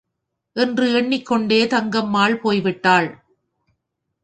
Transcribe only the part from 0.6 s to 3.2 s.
என்று எண்ணிக்கொண்டே தங்கம்மாள் போய்விட்டாள்.